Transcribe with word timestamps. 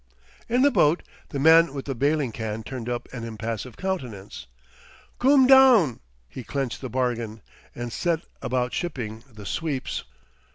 In 0.49 0.63
the 0.63 0.71
boat 0.71 1.03
the 1.29 1.37
man 1.37 1.75
with 1.75 1.85
the 1.85 1.93
bailing 1.93 2.31
can 2.31 2.63
turned 2.63 2.89
up 2.89 3.07
an 3.13 3.23
impassive 3.23 3.77
countenance. 3.77 4.47
"Coom 5.19 5.45
down," 5.45 5.99
he 6.27 6.43
clenched 6.43 6.81
the 6.81 6.89
bargain; 6.89 7.43
and 7.75 7.93
set 7.93 8.21
about 8.41 8.73
shipping 8.73 9.23
the 9.31 9.45
sweeps. 9.45 10.03